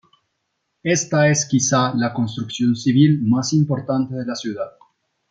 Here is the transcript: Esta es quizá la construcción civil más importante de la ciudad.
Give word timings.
Esta 0.81 1.27
es 1.29 1.45
quizá 1.47 1.93
la 1.95 2.11
construcción 2.11 2.75
civil 2.75 3.21
más 3.21 3.53
importante 3.53 4.15
de 4.15 4.25
la 4.25 4.33
ciudad. 4.33 4.71